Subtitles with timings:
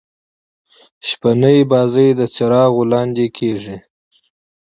[1.07, 3.77] شپنۍ بازۍ د څراغو لانديکیږي.